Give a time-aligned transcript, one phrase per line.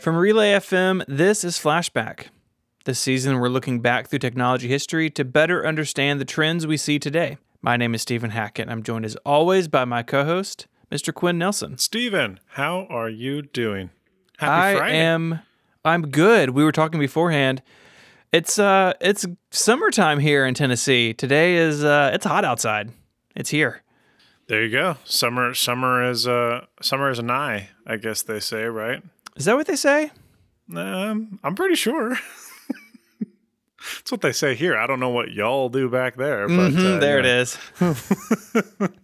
[0.00, 2.28] From Relay FM, this is Flashback.
[2.84, 6.98] This season, we're looking back through technology history to better understand the trends we see
[6.98, 7.36] today.
[7.60, 8.68] My name is Stephen Hackett.
[8.68, 11.12] I'm joined as always by my co host, Mr.
[11.12, 11.78] Quinn Nelson.
[11.78, 13.90] Stephen, how are you doing?
[14.38, 14.96] Happy I Friday.
[14.98, 15.40] am
[15.84, 16.50] I'm good.
[16.50, 17.60] We were talking beforehand.
[18.32, 21.12] It's uh it's summertime here in Tennessee.
[21.12, 22.92] Today is uh it's hot outside.
[23.34, 23.82] It's here.
[24.46, 24.96] There you go.
[25.04, 29.02] Summer summer is uh summer is nigh, I guess they say, right?
[29.36, 30.10] Is that what they say?
[30.74, 32.10] Um, I'm pretty sure.
[33.98, 34.76] That's what they say here.
[34.76, 37.40] I don't know what y'all do back there, but Mhm, uh, there yeah.
[37.40, 37.58] it is.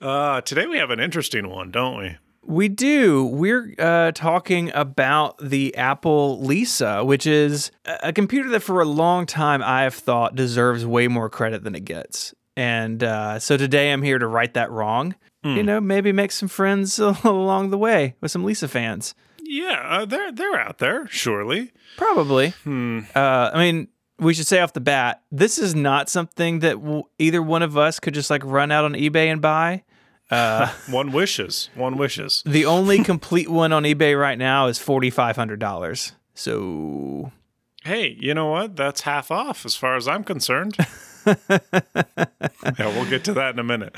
[0.00, 2.16] Uh, today we have an interesting one, don't we?
[2.44, 3.24] We do.
[3.24, 8.84] We're uh, talking about the Apple Lisa, which is a a computer that for a
[8.84, 12.34] long time I have thought deserves way more credit than it gets.
[12.56, 15.14] And uh, so today I'm here to right that wrong.
[15.44, 19.14] You know, maybe make some friends along the way with some Lisa fans.
[19.42, 21.72] Yeah, uh, they're they're out there, surely.
[21.96, 22.54] Probably.
[22.64, 27.02] Uh, I mean, we should say off the bat, this is not something that w-
[27.18, 29.82] either one of us could just like run out on eBay and buy.
[30.88, 32.42] One wishes, one wishes.
[32.46, 36.12] The only complete one on eBay right now is forty five hundred dollars.
[36.34, 37.32] So
[37.84, 38.76] Hey, you know what?
[38.76, 40.76] That's half off as far as I'm concerned.
[41.26, 41.36] yeah,
[42.78, 43.94] we'll get to that in a minute.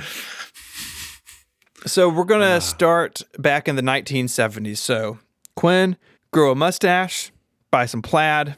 [1.86, 4.78] So we're gonna start back in the 1970s.
[4.78, 5.18] So
[5.54, 5.96] Quinn,
[6.32, 7.30] grow a mustache,
[7.70, 8.56] buy some plaid.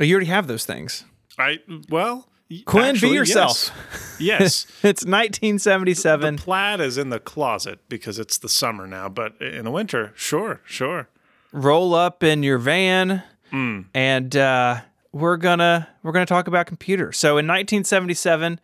[0.00, 1.04] Oh, you already have those things.
[1.38, 1.58] I
[1.88, 2.28] well,
[2.66, 3.70] Quinn, actually, be yourself.
[4.18, 4.20] Yes.
[4.20, 4.66] yes.
[4.82, 6.38] It's The 1977.
[6.38, 10.60] plaid is in the closet because it's the summer now, but in the winter, sure,
[10.64, 11.08] sure.
[11.52, 13.22] Roll up in your van,
[13.52, 14.80] and uh,
[15.12, 17.16] we're gonna we're gonna talk about computers.
[17.18, 18.58] So in 1977,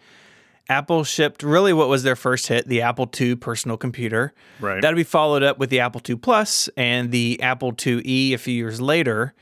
[0.71, 4.33] Apple shipped really what was their first hit, the Apple II personal computer.
[4.61, 4.81] Right.
[4.81, 8.55] That'll be followed up with the Apple II Plus and the Apple IIe a few
[8.55, 9.35] years later.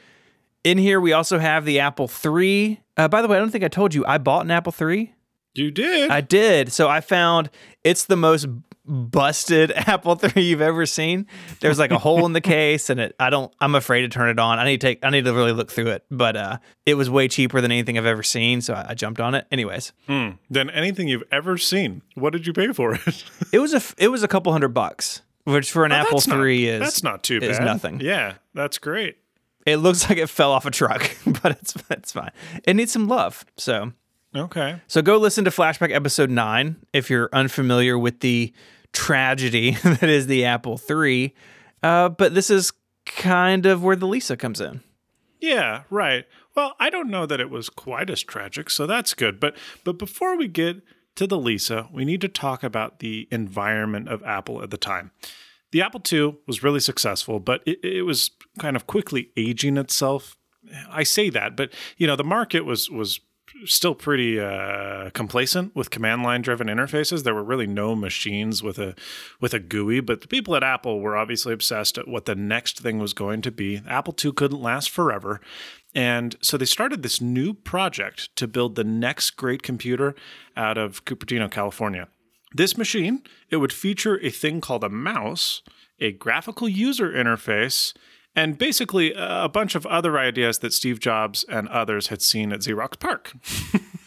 [0.65, 2.81] In here, we also have the Apple III.
[2.97, 5.15] Uh, by the way, I don't think I told you I bought an Apple III.
[5.55, 6.11] You did.
[6.11, 6.73] I did.
[6.73, 7.51] So I found
[7.85, 8.47] it's the most
[8.89, 11.27] busted Apple III you've ever seen.
[11.61, 13.15] There's like a hole in the case, and it.
[13.21, 13.53] I don't.
[13.61, 14.59] I'm afraid to turn it on.
[14.59, 15.05] I need to take.
[15.05, 16.05] I need to really look through it.
[16.11, 19.21] But uh, it was way cheaper than anything I've ever seen, so I, I jumped
[19.21, 19.47] on it.
[19.53, 20.31] Anyways, Hmm.
[20.51, 22.03] Than anything you've ever seen.
[22.15, 23.25] What did you pay for it?
[23.53, 23.83] it was a.
[24.03, 26.81] It was a couple hundred bucks, which for an Apple Oh, That's not- is.
[26.81, 27.51] That's not too bad.
[27.51, 28.01] is nothing.
[28.01, 29.19] Yeah, that's great.
[29.67, 31.11] It looks like it fell off a truck,
[31.43, 32.31] but it's it's fine.
[32.65, 33.45] It needs some love.
[33.59, 33.93] So
[34.35, 34.81] Okay.
[34.87, 38.53] so go listen to Flashback episode nine if you're unfamiliar with the
[38.93, 41.35] tragedy that is the Apple III.
[41.83, 42.73] Uh, but this is
[43.07, 44.83] kind of where the Lisa comes in.
[45.41, 46.27] Yeah, right.
[46.57, 49.39] Well, I don't know that it was quite as tragic, so that's good.
[49.39, 50.83] But but before we get
[51.15, 55.13] to the Lisa, we need to talk about the environment of Apple at the time.
[55.71, 60.37] The Apple II was really successful, but it, it was kind of quickly aging itself.
[60.91, 63.21] I say that, but you know, the market was was
[63.65, 67.23] still pretty uh, complacent with command line driven interfaces.
[67.23, 68.95] There were really no machines with a
[69.41, 72.81] with a GUI, but the people at Apple were obviously obsessed at what the next
[72.81, 73.83] thing was going to be.
[73.89, 75.41] Apple II couldn't last forever.
[75.95, 80.15] And so they started this new project to build the next great computer
[80.57, 82.09] out of Cupertino, California.
[82.53, 85.63] This machine, it would feature a thing called a mouse,
[86.01, 87.95] a graphical user interface,
[88.35, 92.61] and basically a bunch of other ideas that Steve Jobs and others had seen at
[92.61, 93.33] Xerox PARC.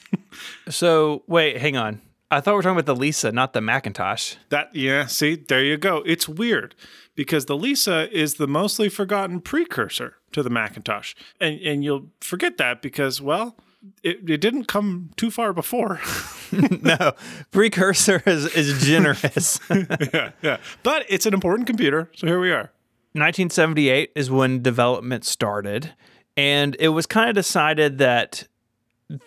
[0.70, 2.02] So wait, hang on.
[2.30, 4.36] I thought we were talking about the Lisa, not the Macintosh.
[4.50, 5.98] That yeah, see, there you go.
[6.06, 6.76] It's weird
[7.14, 11.14] because the Lisa is the mostly forgotten precursor to the Macintosh.
[11.40, 13.58] And and you'll forget that because well,
[14.02, 16.00] it, it didn't come too far before.
[16.82, 17.14] no,
[17.52, 19.60] precursor is, is generous.
[19.70, 20.58] yeah, yeah.
[20.84, 22.72] But it's an important computer, so here we are.
[23.14, 25.94] 1978 is when development started,
[26.38, 28.48] and it was kind of decided that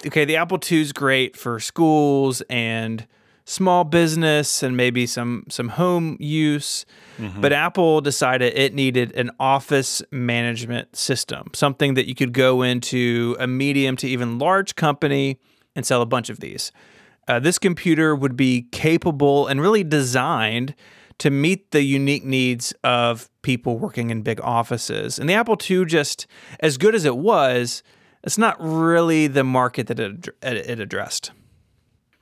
[0.07, 3.07] okay, the Apple II is great for schools and
[3.45, 6.87] small business and maybe some some home use,
[7.41, 13.37] but Apple decided it needed an office management system, something that you could go into
[13.39, 15.39] a medium to even large company
[15.77, 16.73] and sell a bunch of these.
[17.29, 20.75] Uh, this computer would be capable and really designed
[21.19, 25.19] to meet the unique needs of people working in big offices.
[25.19, 26.27] And the Apple II, just
[26.61, 27.83] as good as it was,
[28.23, 31.31] it's not really the market that it, it addressed.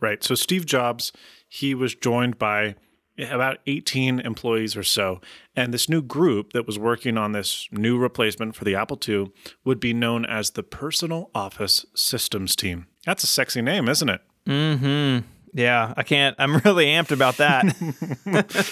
[0.00, 0.22] Right.
[0.22, 1.12] So Steve Jobs,
[1.48, 2.74] he was joined by
[3.18, 5.20] about 18 employees or so.
[5.54, 9.30] And this new group that was working on this new replacement for the Apple II
[9.64, 12.86] would be known as the Personal Office Systems Team.
[13.04, 14.20] That's a sexy name, isn't it?
[14.46, 15.26] Mm-hmm.
[15.52, 16.34] Yeah, I can't.
[16.38, 17.76] I'm really amped about that.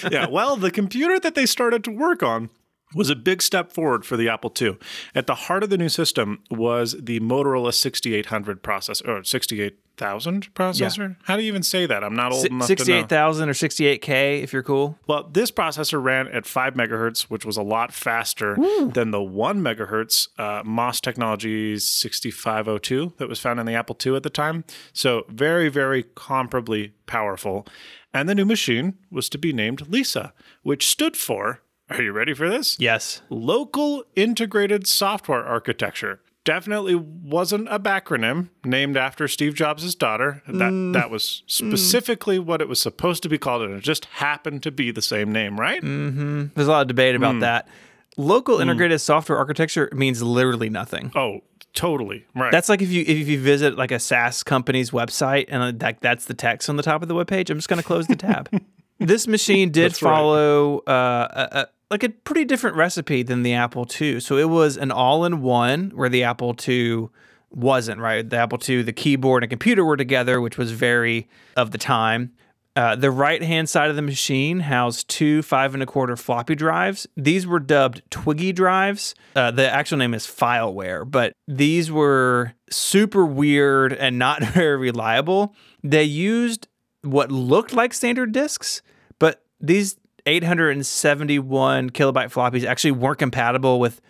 [0.10, 0.26] yeah.
[0.28, 2.50] Well, the computer that they started to work on
[2.94, 4.76] was a big step forward for the Apple II.
[5.14, 11.16] At the heart of the new system was the Motorola 6800 processor, or 68,000 processor.
[11.24, 12.02] How do you even say that?
[12.02, 14.98] I'm not old enough to 68,000 or 68K if you're cool.
[15.06, 18.56] Well, this processor ran at 5 megahertz, which was a lot faster
[18.92, 24.16] than the 1 megahertz uh, MOS Technologies 6502 that was found in the Apple II
[24.16, 24.64] at the time.
[24.92, 27.66] So, very, very comparably powerful.
[28.12, 30.32] And the new machine was to be named Lisa,
[30.62, 31.60] which stood for,
[31.90, 32.76] are you ready for this?
[32.78, 33.22] Yes.
[33.30, 36.20] Local Integrated Software Architecture.
[36.44, 40.42] Definitely wasn't a backronym named after Steve Jobs' daughter.
[40.48, 44.62] That that was specifically what it was supposed to be called, and it just happened
[44.62, 45.80] to be the same name, right?
[45.82, 47.40] There's a lot of debate about Hmm.
[47.40, 47.68] that.
[48.16, 51.12] Local integrated software architecture means literally nothing.
[51.14, 51.40] Oh,
[51.74, 52.24] totally.
[52.34, 52.50] Right.
[52.50, 56.00] That's like if you if you visit like a SaaS company's website and uh, that
[56.00, 57.50] that's the text on the top of the webpage.
[57.50, 58.48] I'm just going to close the tab.
[58.98, 60.10] this machine did That's right.
[60.10, 64.20] follow uh, a, a, like a pretty different recipe than the Apple II.
[64.20, 67.08] So it was an all-in-one where the Apple II
[67.50, 68.28] wasn't right.
[68.28, 72.32] The Apple II, the keyboard and computer were together, which was very of the time.
[72.76, 76.54] Uh, the right hand side of the machine housed two five and a quarter floppy
[76.54, 77.06] drives.
[77.16, 79.16] These were dubbed Twiggy drives.
[79.34, 85.54] Uh, the actual name is Fileware, but these were super weird and not very reliable.
[85.82, 86.68] They used
[87.02, 88.82] what looked like standard disks,
[89.18, 89.96] but these
[90.26, 94.00] 871 kilobyte floppies actually weren't compatible with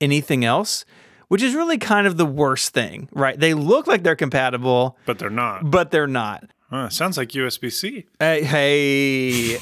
[0.00, 0.84] anything else,
[1.28, 3.38] which is really kind of the worst thing, right?
[3.38, 5.70] They look like they're compatible, but they're not.
[5.70, 6.50] but they're not.
[6.70, 8.06] Huh, sounds like USB C.
[8.20, 9.58] Hey, hey.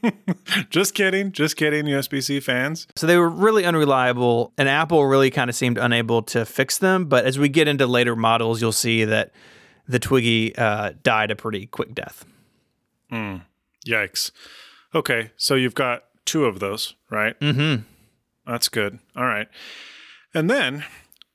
[0.70, 1.30] Just kidding.
[1.30, 2.86] Just kidding, USB C fans.
[2.96, 7.04] So they were really unreliable, and Apple really kind of seemed unable to fix them.
[7.04, 9.30] But as we get into later models, you'll see that
[9.86, 12.24] the Twiggy uh, died a pretty quick death.
[13.86, 14.30] Yikes.
[14.98, 17.38] Okay, so you've got two of those, right?
[17.38, 17.82] Mm-hmm.
[18.44, 18.98] That's good.
[19.14, 19.46] All right.
[20.34, 20.84] And then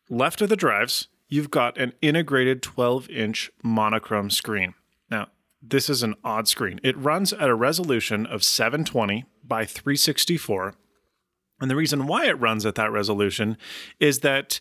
[0.09, 4.73] left of the drives, you've got an integrated 12 inch monochrome screen.
[5.09, 5.27] Now,
[5.61, 6.81] this is an odd screen.
[6.83, 10.73] It runs at a resolution of 720 by 364.
[11.61, 13.55] And the reason why it runs at that resolution
[13.97, 14.59] is that,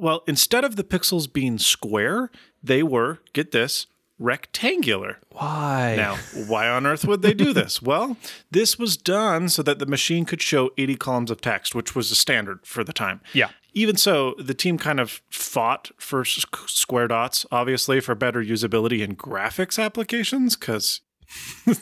[0.00, 2.30] well, instead of the pixels being square,
[2.62, 5.18] they were, get this, rectangular.
[5.30, 5.94] Why?
[5.96, 6.16] Now,
[6.46, 7.82] why on earth would they do this?
[7.82, 8.16] well,
[8.50, 12.08] this was done so that the machine could show 80 columns of text, which was
[12.08, 13.20] the standard for the time.
[13.32, 13.50] Yeah.
[13.74, 19.16] Even so, the team kind of fought for square dots, obviously, for better usability in
[19.16, 21.02] graphics applications, because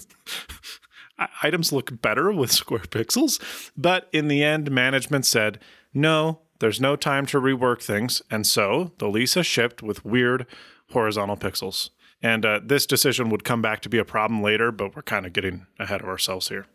[1.43, 3.41] items look better with square pixels.
[3.77, 5.61] But in the end, management said,
[5.93, 8.23] no, there's no time to rework things.
[8.29, 10.47] And so the Lisa shipped with weird
[10.91, 11.91] horizontal pixels.
[12.25, 15.27] And uh, this decision would come back to be a problem later, but we're kind
[15.27, 16.67] of getting ahead of ourselves here.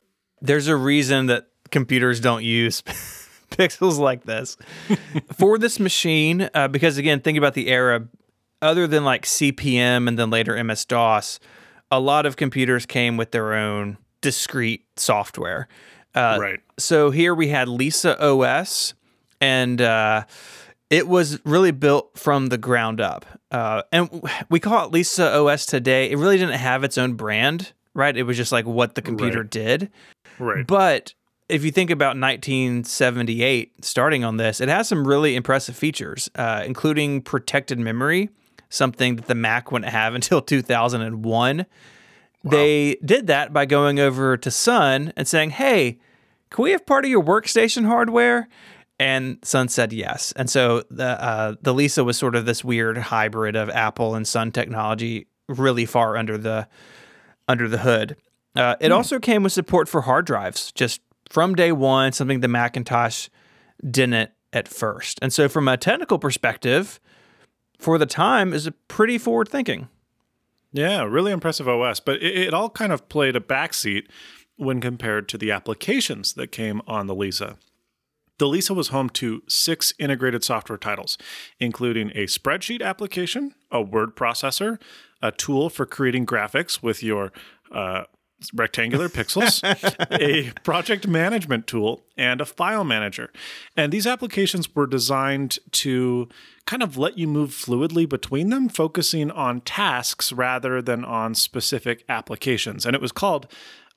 [0.41, 2.81] There's a reason that computers don't use
[3.49, 4.57] pixels like this
[5.33, 6.51] for this machine.
[6.53, 8.07] Uh, because again, think about the era.
[8.61, 11.39] Other than like CP/M and then later MS DOS,
[11.89, 15.67] a lot of computers came with their own discrete software.
[16.13, 16.59] Uh, right.
[16.77, 18.93] so here we had Lisa OS,
[19.41, 20.25] and uh,
[20.89, 23.25] it was really built from the ground up.
[23.51, 24.09] Uh, and
[24.49, 26.09] we call it Lisa OS today.
[26.09, 28.15] It really didn't have its own brand, right?
[28.15, 29.49] It was just like what the computer Right.
[29.49, 29.91] did.
[30.39, 30.65] Right.
[30.65, 31.13] But
[31.47, 36.63] if you think about 1978, starting on this, it has some really impressive features, uh,
[36.65, 38.29] including protected memory,
[38.69, 41.65] something that the Mac wouldn't have until 2001.
[42.43, 45.99] They did that by going over to Sun and saying, "Hey,
[46.49, 48.47] can we have part of your workstation hardware?"
[48.99, 50.33] And Sun said yes.
[50.33, 54.27] And so the uh, the Lisa was sort of this weird hybrid of Apple and
[54.27, 56.67] Sun technology, really far under the
[57.47, 58.17] under the hood.
[58.55, 62.47] Uh, it also came with support for hard drives, just from day one, something the
[62.47, 63.29] Macintosh
[63.89, 65.19] didn't at first.
[65.21, 66.99] And so, from a technical perspective,
[67.77, 69.87] for the time, is a pretty forward thinking.
[70.71, 74.07] Yeah, really impressive OS, but it, it all kind of played a backseat
[74.57, 77.57] when compared to the applications that came on the Lisa.
[78.39, 81.17] The Lisa was home to six integrated software titles,
[81.59, 84.81] including a spreadsheet application, a word processor,
[85.21, 87.31] a tool for creating graphics with your
[87.71, 88.03] uh,
[88.53, 89.61] rectangular pixels,
[90.19, 93.29] a project management tool, and a file manager.
[93.75, 96.29] And these applications were designed to
[96.65, 102.05] kind of let you move fluidly between them, focusing on tasks rather than on specific
[102.07, 102.85] applications.
[102.85, 103.47] And it was called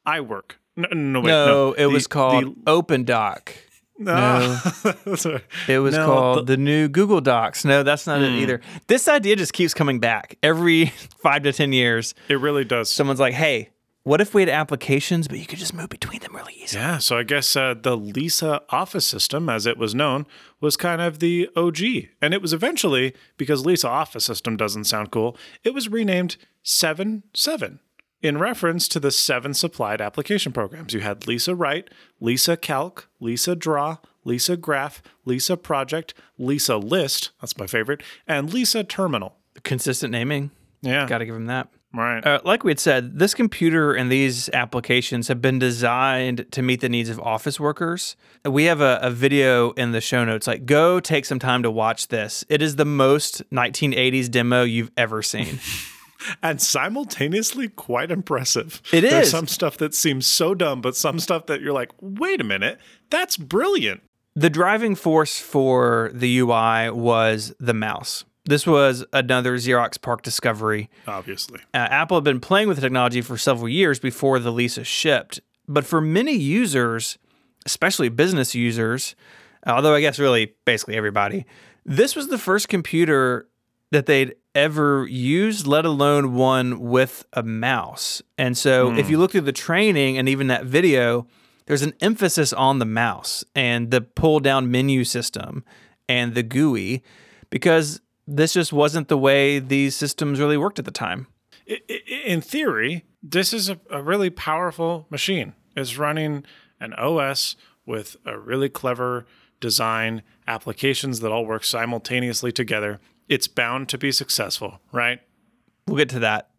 [0.04, 0.52] iWork.
[0.74, 1.72] No, no, wait, No, no.
[1.74, 3.50] it The- was called the- OpenDoc.
[4.08, 5.42] Ah, sorry.
[5.68, 7.64] It was No, called the- the, new Google Docs.
[7.64, 8.60] No, that's not it either.
[8.86, 10.86] This idea just keeps coming back every
[11.22, 12.14] five to 10 years.
[12.28, 12.90] It really does.
[12.90, 13.70] Someone's like, hey,
[14.04, 16.76] what if we had applications, but you could just move between them really easy?
[16.76, 20.26] Yeah, so I guess uh, the Lisa Office System, as it was known,
[20.60, 21.78] was kind of the OG.
[22.20, 27.22] And it was eventually, because Lisa Office System doesn't sound cool, it was renamed 7
[27.34, 27.78] 7
[28.22, 30.94] in reference to the seven supplied application programs.
[30.94, 37.58] You had Lisa Write, Lisa Calc, Lisa Draw, Lisa Graph, Lisa Project, Lisa List, that's
[37.58, 39.36] my favorite, and Lisa Terminal.
[39.64, 40.50] Consistent naming.
[40.80, 41.06] Yeah.
[41.06, 41.68] Got to give them that.
[41.94, 42.26] Right.
[42.26, 46.80] Uh, like we had said, this computer and these applications have been designed to meet
[46.80, 48.16] the needs of office workers.
[48.46, 50.46] We have a, a, video in the show notes.
[50.46, 52.46] Like, go take some time to watch this.
[52.48, 55.60] It is the most 1980s demo you've ever seen.
[56.42, 58.82] and simultaneously quite impressive.
[58.92, 59.10] It is.
[59.10, 62.44] There's some stuff that seems so dumb, but some stuff that you're like, wait a
[62.44, 62.78] minute,
[63.10, 64.02] that's brilliant.
[64.34, 68.24] The driving force for the UI was the mouse.
[68.44, 70.90] This was another Xerox PARC discovery.
[71.06, 71.60] Obviously.
[71.72, 75.40] Uh, Apple had been playing with the technology for several years before the Lisa shipped.
[75.68, 77.18] But for many users,
[77.66, 79.14] especially business users,
[79.66, 81.44] although I guess really basically everybody,
[81.84, 83.48] this was the first computer
[83.92, 88.22] that they'd ever used, let alone one with a mouse.
[88.36, 88.98] And so mm.
[88.98, 91.26] if you look through the training and even that video,
[91.66, 95.64] there's an emphasis on the mouse and the pull down menu system
[96.08, 97.02] and the GUI
[97.50, 101.26] because this just wasn't the way these systems really worked at the time.
[102.26, 105.54] In theory, this is a, a really powerful machine.
[105.76, 106.44] It's running
[106.80, 107.56] an OS
[107.86, 109.26] with a really clever
[109.60, 113.00] design, applications that all work simultaneously together.
[113.28, 115.20] It's bound to be successful, right?
[115.86, 116.50] We'll get to that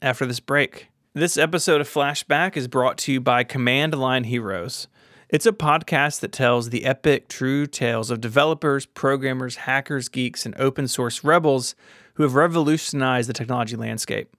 [0.00, 0.88] after this break.
[1.14, 4.88] This episode of Flashback is brought to you by Command Line Heroes.
[5.28, 10.54] It's a podcast that tells the epic, true tales of developers, programmers, hackers, geeks, and
[10.58, 11.74] open source rebels
[12.14, 14.36] who have revolutionized the technology landscape.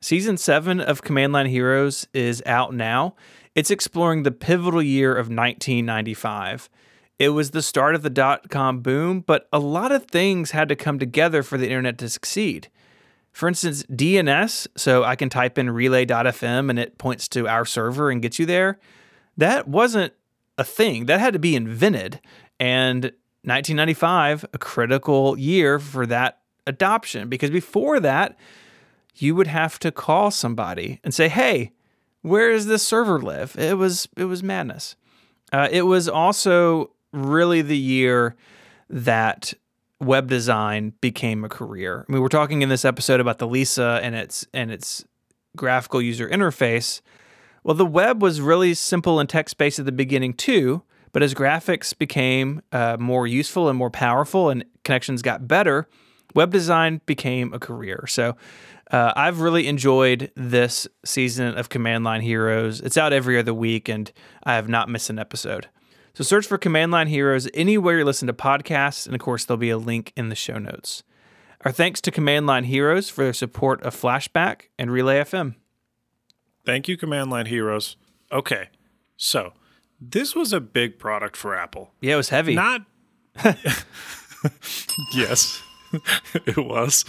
[0.00, 3.14] Season 7 of Command Line Heroes is out now.
[3.54, 6.70] It's exploring the pivotal year of 1995.
[7.20, 10.70] It was the start of the dot com boom, but a lot of things had
[10.70, 12.70] to come together for the internet to succeed.
[13.30, 18.10] For instance, DNS, so I can type in relay.fm and it points to our server
[18.10, 18.78] and gets you there.
[19.36, 20.14] That wasn't
[20.56, 21.04] a thing.
[21.06, 22.20] That had to be invented.
[22.58, 23.04] And
[23.44, 28.34] 1995, a critical year for that adoption, because before that,
[29.16, 31.72] you would have to call somebody and say, "Hey,
[32.22, 34.96] where does this server live?" It was it was madness.
[35.52, 38.36] Uh, it was also really the year
[38.88, 39.54] that
[40.00, 42.04] web design became a career.
[42.08, 45.04] I mean, we're talking in this episode about the Lisa and its and its
[45.56, 47.00] graphical user interface.
[47.62, 51.34] Well, the web was really simple and text based at the beginning too, but as
[51.34, 55.86] graphics became uh, more useful and more powerful and connections got better,
[56.34, 58.06] web design became a career.
[58.08, 58.36] So
[58.90, 62.80] uh, I've really enjoyed this season of Command Line Heroes.
[62.80, 64.10] It's out every other week, and
[64.44, 65.68] I have not missed an episode.
[66.14, 69.58] So search for Command Line Heroes anywhere you listen to podcasts, and of course, there'll
[69.58, 71.02] be a link in the show notes.
[71.64, 75.54] Our thanks to Command Line Heroes for their support of Flashback and Relay FM.
[76.64, 77.96] Thank you, Command Line Heroes.
[78.32, 78.68] Okay,
[79.16, 79.52] so
[80.00, 81.92] this was a big product for Apple.
[82.00, 82.54] Yeah, it was heavy.
[82.54, 82.82] Not.
[85.14, 85.62] yes,
[86.34, 87.04] it was.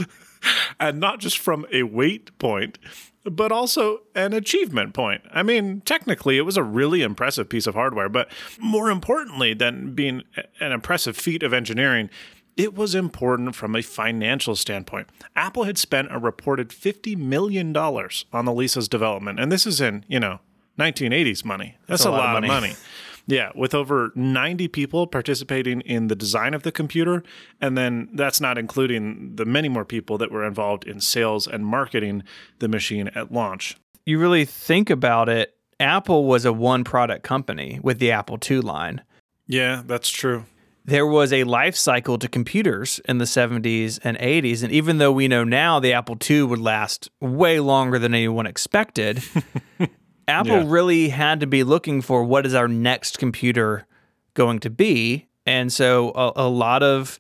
[0.79, 2.77] And not just from a weight point,
[3.24, 5.22] but also an achievement point.
[5.32, 9.94] I mean, technically, it was a really impressive piece of hardware, but more importantly than
[9.94, 10.24] being
[10.60, 12.10] an impressive feat of engineering,
[12.58, 15.08] it was important from a financial standpoint.
[15.36, 20.04] Apple had spent a reported $50 million on the Lisa's development, and this is in,
[20.08, 20.40] you know,
[20.80, 21.78] 1980s money.
[21.88, 22.68] That's, That's a, lot, lot of money.
[22.68, 22.75] money.
[23.28, 27.24] Yeah, with over 90 people participating in the design of the computer.
[27.60, 31.66] And then that's not including the many more people that were involved in sales and
[31.66, 32.24] marketing
[32.60, 33.78] the machine at launch.
[34.06, 38.62] You really think about it, Apple was a one product company with the Apple II
[38.62, 39.01] line.
[39.48, 40.46] Yeah, that's true
[40.86, 44.63] there was a life cycle to computers in the 70s and 80s.
[44.63, 48.48] And even though we know now the Apple II would last way longer than anyone
[48.48, 49.22] expected,
[50.28, 50.63] Apple yeah.
[50.66, 53.86] really had to be looking for what is our next computer
[54.34, 55.28] going to be.
[55.46, 57.20] And so a, a lot of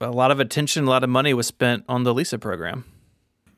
[0.00, 2.84] a lot of attention, a lot of money was spent on the Lisa program.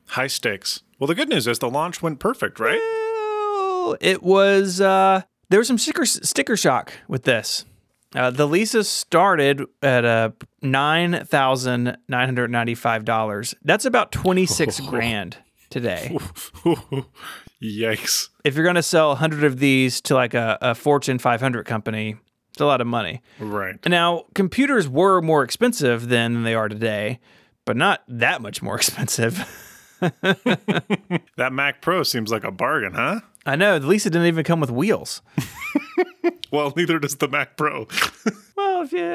[0.07, 0.81] High stakes.
[0.99, 2.79] Well, the good news is the launch went perfect, right?
[2.79, 7.65] Well, it was uh, there was some sticker sticker shock with this.
[8.13, 13.55] Uh, the Lisa started at uh, nine thousand nine hundred ninety-five dollars.
[13.63, 15.37] That's about twenty-six grand
[15.69, 16.17] today.
[17.61, 18.29] Yikes!
[18.43, 22.15] If you're going to sell hundred of these to like a, a Fortune 500 company,
[22.51, 23.21] it's a lot of money.
[23.39, 23.77] Right.
[23.87, 27.19] Now, computers were more expensive then than they are today,
[27.65, 29.45] but not that much more expensive.
[29.99, 33.21] that Mac Pro seems like a bargain, huh?
[33.45, 35.21] I know the Lisa didn't even come with wheels.
[36.51, 37.87] Well, neither does the Mac Pro.
[38.57, 39.05] well, if you,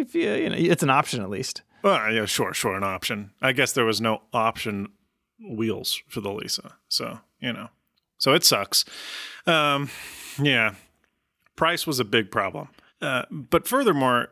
[0.00, 1.62] if you, you know, it's an option at least.
[1.82, 3.30] well, yeah, sure, sure, an option.
[3.40, 4.88] I guess there was no option
[5.40, 7.68] wheels for the Lisa, so you know,
[8.22, 8.84] so it sucks.
[9.48, 9.90] Um,
[10.40, 10.74] yeah,
[11.56, 12.68] price was a big problem,
[13.00, 14.28] uh, but furthermore,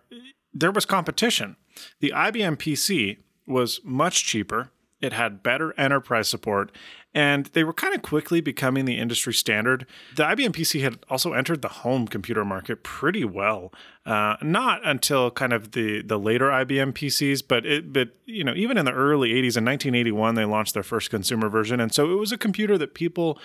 [0.54, 1.56] there was competition.
[1.98, 3.18] The IBM PC
[3.48, 4.70] was much cheaper.
[5.00, 6.70] It had better enterprise support,
[7.14, 9.86] and they were kind of quickly becoming the industry standard.
[10.14, 13.72] The IBM PC had also entered the home computer market pretty well.
[14.06, 18.54] Uh, not until kind of the the later IBM PCs, but it but you know
[18.54, 22.10] even in the early 80s in 1981 they launched their first consumer version, and so
[22.12, 23.38] it was a computer that people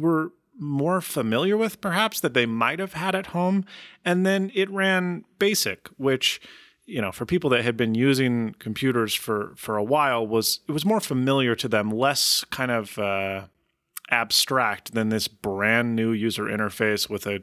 [0.00, 3.64] were more familiar with perhaps that they might have had at home
[4.04, 6.40] and then it ran basic which
[6.88, 10.72] you know for people that had been using computers for for a while was it
[10.72, 13.42] was more familiar to them less kind of uh,
[14.10, 17.40] abstract than this brand new user interface with a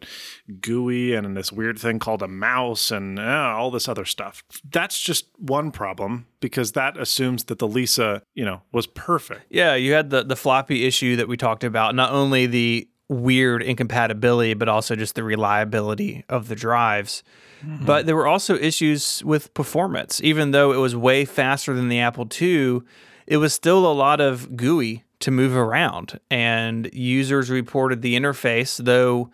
[0.62, 4.44] GUI and this weird thing called a mouse and uh, all this other stuff.
[4.70, 9.46] That's just one problem because that assumes that the Lisa, you know, was perfect.
[9.50, 11.96] Yeah, you had the the floppy issue that we talked about.
[11.96, 17.24] Not only the weird incompatibility, but also just the reliability of the drives.
[17.64, 17.86] Mm-hmm.
[17.86, 20.22] But there were also issues with performance.
[20.24, 22.82] Even though it was way faster than the Apple II,
[23.28, 26.20] it was still a lot of GUI to move around.
[26.30, 29.32] And users reported the interface, though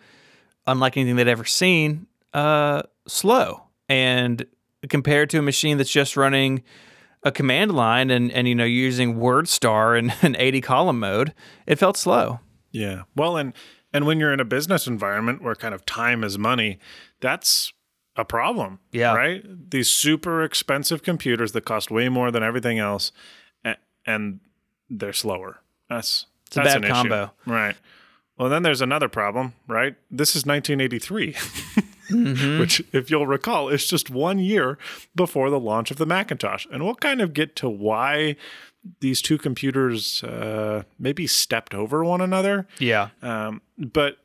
[0.66, 3.64] unlike anything they'd ever seen, uh, slow.
[3.88, 4.46] And
[4.88, 6.62] compared to a machine that's just running
[7.22, 11.34] a command line and, and you know using WordStar in an 80 column mode,
[11.66, 12.40] it felt slow.
[12.70, 13.02] Yeah.
[13.14, 13.52] Well, and
[13.92, 16.78] and when you're in a business environment where kind of time is money,
[17.20, 17.72] that's
[18.16, 18.78] a problem.
[18.92, 19.14] Yeah.
[19.14, 19.44] Right?
[19.70, 23.12] These super expensive computers that cost way more than everything else
[24.06, 24.40] and
[24.90, 25.60] they're slower.
[25.88, 27.24] That's it's a that's bad combo.
[27.24, 27.50] Issue.
[27.52, 27.76] Right.
[28.38, 29.94] Well, then there's another problem, right?
[30.10, 31.32] This is 1983.
[32.10, 32.58] mm-hmm.
[32.60, 34.78] which, if you'll recall, is just one year
[35.14, 36.66] before the launch of the Macintosh.
[36.72, 38.36] And we'll kind of get to why
[39.00, 42.66] these two computers uh, maybe stepped over one another.
[42.78, 43.10] Yeah.
[43.20, 44.16] Um, but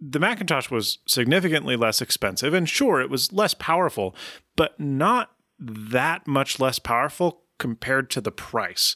[0.00, 4.14] the Macintosh was significantly less expensive, and sure, it was less powerful,
[4.56, 8.94] but not that much less powerful compared to the price.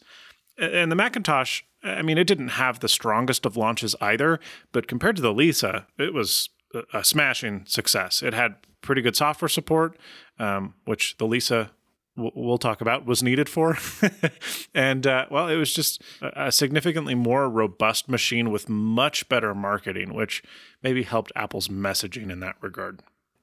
[0.59, 4.39] And the Macintosh, I mean, it didn't have the strongest of launches either,
[4.71, 6.51] but compared to the Lisa, it was
[6.95, 8.23] a smashing success.
[8.23, 9.99] It had pretty good software support,
[10.39, 11.73] um, which the Lisa
[12.17, 13.79] we'll talk about was needed for.
[14.75, 20.15] and uh, well, it was just a significantly more robust machine with much better marketing,
[20.15, 20.43] which
[20.83, 23.03] maybe helped Apple's messaging in that regard.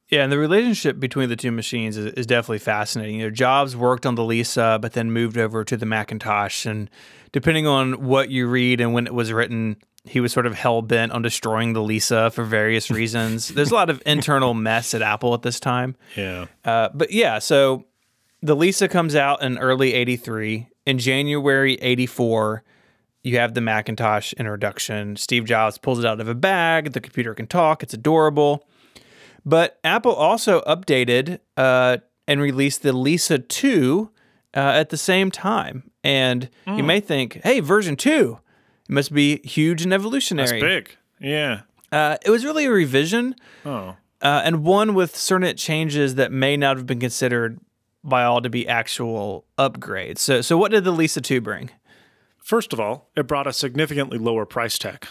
[0.10, 3.18] Yeah, and the relationship between the two machines is, is definitely fascinating.
[3.18, 6.90] You know, Jobs worked on the Lisa, but then moved over to the Macintosh, and
[7.32, 10.82] depending on what you read and when it was written, he was sort of hell
[10.82, 13.50] bent on destroying the Lisa for various reasons.
[13.50, 15.96] There's a lot of internal mess at Apple at this time.
[16.16, 16.48] Yeah.
[16.66, 17.86] Uh, but yeah, so
[18.42, 20.68] the Lisa comes out in early 83.
[20.86, 22.64] In January 84,
[23.24, 25.16] you have the Macintosh introduction.
[25.16, 26.94] Steve Jobs pulls it out of a bag.
[26.94, 27.84] The computer can talk.
[27.84, 28.66] It's adorable.
[29.46, 31.98] But Apple also updated uh,
[32.28, 34.10] and released the Lisa 2
[34.56, 35.92] uh, at the same time.
[36.04, 36.78] And mm.
[36.78, 38.40] you may think, hey, version 2,
[38.88, 40.62] it must be huge and evolutionary.
[40.62, 40.98] That's big.
[41.20, 41.62] Yeah.
[41.92, 43.36] Uh, it was really a revision.
[43.66, 43.96] Oh.
[44.22, 47.60] Uh, and one with certain changes that may not have been considered
[48.04, 50.20] by all to be actual upgrades.
[50.20, 51.72] So, so what did the Lisa 2 bring?
[52.38, 55.06] First of all, it brought a significantly lower price tag.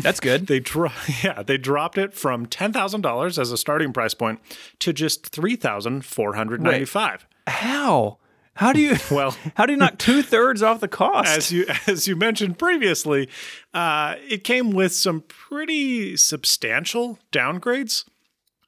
[0.00, 0.46] That's good.
[0.48, 0.90] they dro-
[1.24, 4.40] yeah, they dropped it from $10,000 as a starting price point
[4.80, 7.26] to just 3,495.
[7.46, 8.18] How?
[8.54, 9.36] How do you well?
[9.54, 11.28] How do you knock two thirds off the cost?
[11.28, 13.30] As you as you mentioned previously,
[13.72, 18.04] uh, it came with some pretty substantial downgrades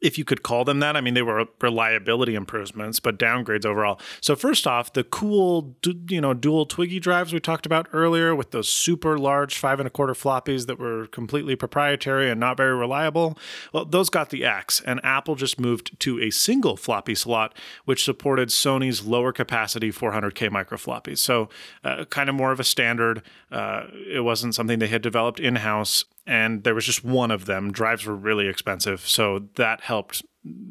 [0.05, 0.97] if you could call them that.
[0.97, 3.99] I mean, they were reliability improvements, but downgrades overall.
[4.21, 5.75] So first off, the cool,
[6.09, 9.87] you know, dual Twiggy drives we talked about earlier with those super large five and
[9.87, 13.39] a quarter floppies that were completely proprietary and not very reliable.
[13.73, 18.05] Well, those got the X, and Apple just moved to a single floppy slot, which
[18.05, 21.19] supported Sony's lower capacity 400k micro floppies.
[21.19, 21.49] So
[21.83, 23.23] uh, kind of more of a standard.
[23.51, 27.47] Uh, it wasn't something they had developed in house and there was just one of
[27.47, 27.73] them.
[27.73, 30.23] Drives were really expensive, so that helped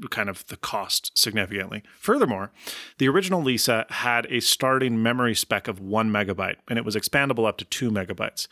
[0.09, 1.83] kind of the cost significantly.
[1.97, 2.51] Furthermore,
[2.99, 7.47] the original Lisa had a starting memory spec of one megabyte, and it was expandable
[7.47, 8.47] up to two megabytes.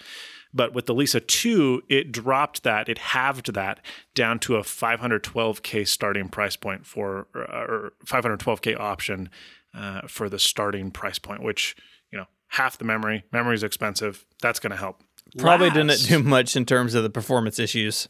[0.53, 3.79] But with the Lisa 2, it dropped that, it halved that
[4.13, 9.29] down to a 512K starting price point for, or 512K option
[9.73, 11.75] uh, for the starting price point, which,
[12.11, 14.25] you know, half the memory, memory is expensive.
[14.41, 15.01] That's going to help
[15.37, 16.07] Probably Last.
[16.07, 18.07] didn't do much in terms of the performance issues.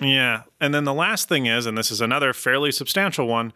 [0.00, 0.42] Yeah.
[0.60, 3.52] And then the last thing is, and this is another fairly substantial one,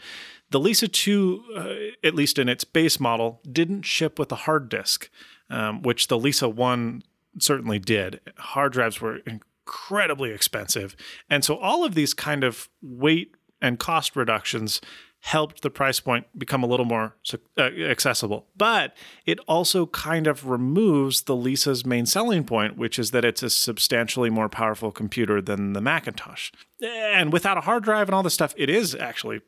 [0.50, 4.68] the Lisa 2, uh, at least in its base model, didn't ship with a hard
[4.68, 5.10] disk,
[5.50, 7.02] um, which the Lisa 1
[7.38, 8.20] certainly did.
[8.36, 10.94] Hard drives were incredibly expensive.
[11.30, 14.80] And so all of these kind of weight and cost reductions
[15.24, 17.16] helped the price point become a little more
[17.56, 18.46] uh, accessible.
[18.58, 23.42] But it also kind of removes the Lisa's main selling point, which is that it's
[23.42, 26.50] a substantially more powerful computer than the Macintosh.
[26.82, 29.40] And without a hard drive and all this stuff, it is actually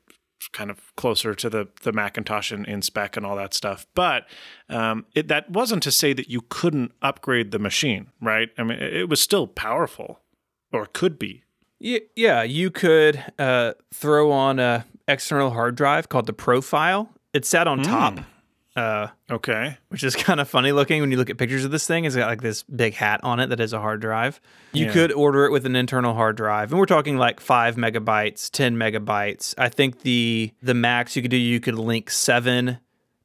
[0.53, 3.87] kind of closer to the the Macintosh in, in spec and all that stuff.
[3.95, 4.27] But
[4.71, 8.49] um, it, that wasn't to say that you couldn't upgrade the machine, right?
[8.57, 10.21] I mean, it was still powerful,
[10.73, 11.43] or could be.
[11.79, 17.11] Yeah, you could uh, throw on a external hard drive called the Profile.
[17.33, 18.19] It sat on top,
[18.77, 19.77] uh, Okay.
[19.89, 22.05] which is kind of funny looking when you look at pictures of this thing.
[22.05, 24.41] It's got like this big hat on it that is a hard drive.
[24.73, 24.93] You Yeah.
[24.93, 28.77] could order it with an internal hard drive, and we're talking like five megabytes, ten
[28.77, 29.55] megabytes.
[29.59, 32.79] I think the the max you could do, you could link seven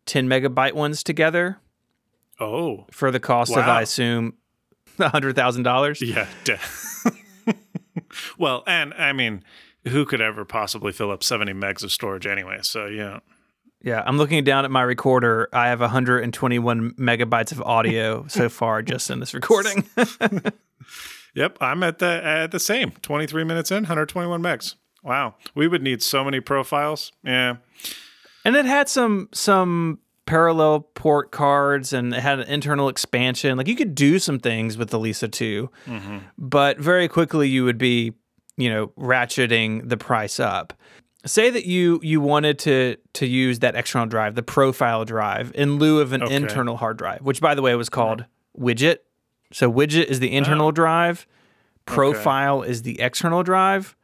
[0.08, 1.58] 10 megabyte ones together
[2.40, 2.86] Oh.
[2.92, 4.34] for the cost of, I assume,
[5.00, 6.02] hundred thousand dollars.
[6.02, 6.28] Yeah.
[6.44, 6.60] de-
[8.38, 9.44] well, and I mean,
[9.88, 12.60] who could ever possibly fill up 70 megs of storage anyway?
[12.62, 13.20] So, yeah.
[13.84, 15.50] Yeah, I'm looking down at my recorder.
[15.54, 19.86] I have 121 megabytes of audio so far just in this recording.
[21.34, 22.92] Yep, I'm at the at the same.
[23.02, 24.76] 23 minutes in, 121 megs.
[25.04, 25.36] Wow.
[25.56, 27.12] We would need so many profiles.
[27.24, 27.58] Yeah.
[28.46, 33.58] and it had some some parallel port cards and it had an internal expansion.
[33.58, 36.18] Like you could do some things with the Lisa 2, mm-hmm.
[36.38, 38.14] but very quickly you would be,
[38.62, 40.74] you know, ratcheting the price up.
[41.26, 45.78] Say that you you wanted to to use that external drive, the profile drive, in
[45.78, 46.36] lieu of an Okay.
[46.36, 48.26] internal hard drive, which by the way was called
[48.58, 48.98] widget.
[49.54, 51.28] So widget is the internal drive,
[51.86, 53.96] profile is the external drive.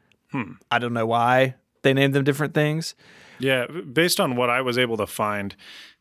[0.69, 2.93] I don't know why they named them different things.
[3.39, 5.55] Yeah, based on what I was able to find,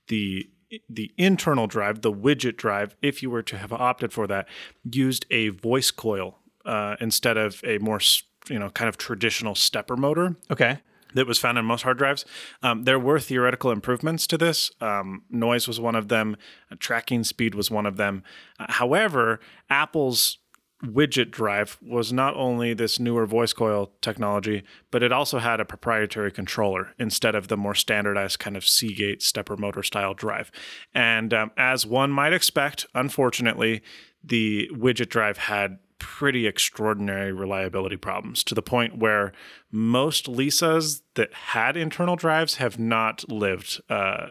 [0.09, 0.51] the
[0.91, 4.49] the internal drive, the widget drive, if you were to have opted for that,
[4.91, 9.55] used a voice coil uh, instead of a more s- you know kind of traditional
[9.55, 10.79] stepper motor Okay.
[11.15, 12.25] that was found in most hard drives.
[12.63, 14.71] Um, there were theoretical improvements to this.
[14.81, 16.37] Um, noise was one of them.
[16.71, 18.23] Uh, tracking speed was one of them.
[18.59, 20.39] Uh, however, Apple's
[20.85, 25.65] widget drive was not only this newer voice coil technology, but it also had a
[25.65, 30.51] proprietary controller instead of the more standardized kind of Seagate stepper motor style drive.
[30.95, 33.83] And um, as one might expect, unfortunately,
[34.23, 39.33] the widget drive had pretty extraordinary reliability problems to the point where
[39.71, 44.29] most Lisas that had internal drives have not lived uh,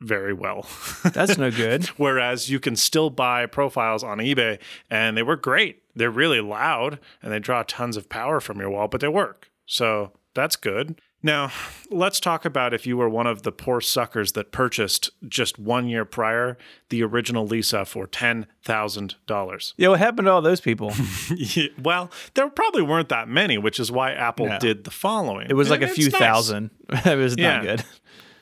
[0.00, 0.66] very well.
[1.04, 1.86] That's no good.
[1.96, 4.58] Whereas you can still buy profiles on eBay
[4.90, 5.82] and they work great.
[5.94, 9.50] They're really loud and they draw tons of power from your wall, but they work.
[9.66, 11.00] So that's good.
[11.24, 11.50] Now,
[11.90, 15.88] let's talk about if you were one of the poor suckers that purchased just one
[15.88, 16.58] year prior
[16.90, 19.72] the original Lisa for $10,000.
[19.78, 20.92] Yeah, what happened to all those people?
[21.34, 24.58] Yeah, well, there probably weren't that many, which is why Apple No.
[24.58, 25.46] did the following.
[25.48, 26.20] It was like a few nice.
[26.20, 26.70] thousand.
[26.90, 27.54] it was Yeah.
[27.56, 27.84] not good.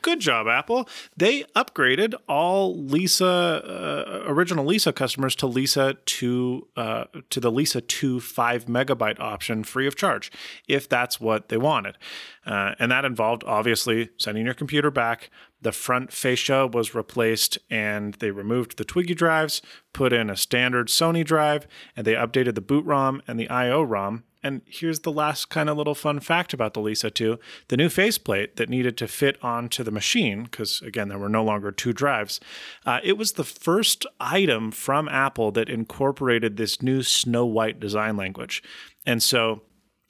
[0.03, 0.89] Good job, Apple.
[1.17, 7.81] They upgraded all Lisa uh, original Lisa customers to Lisa two uh, to the Lisa
[7.81, 10.33] two five megabyte option free of charge,
[10.67, 11.99] if that's what they wanted,
[12.45, 15.31] uh, and that involved obviously sending your computer back.
[15.61, 19.63] The front fascia was replaced, and they removed the Twiggy drives,
[19.93, 23.83] put in a standard Sony drive, and they updated the boot ROM and the I/O
[23.83, 24.25] ROM.
[24.43, 27.89] And here's the last kind of little fun fact about the Lisa 2 the new
[27.89, 31.93] faceplate that needed to fit onto the machine, because again, there were no longer two
[31.93, 32.41] drives,
[32.85, 38.17] uh, it was the first item from Apple that incorporated this new Snow White design
[38.17, 38.63] language.
[39.07, 39.63] And so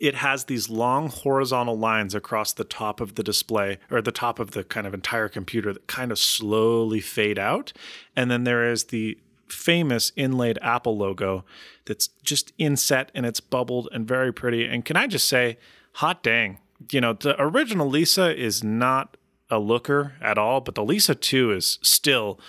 [0.02, 4.40] it has these long horizontal lines across the top of the display or the top
[4.40, 7.72] of the kind of entire computer that kind of slowly fade out.
[8.16, 9.16] And then there is the
[9.46, 11.44] famous inlaid Apple logo
[11.86, 14.66] that's just inset and it's bubbled and very pretty.
[14.66, 15.58] And can I just say,
[15.94, 16.58] hot dang,
[16.90, 19.16] you know, the original Lisa is not
[19.50, 22.40] a looker at all, but the Lisa 2 is still,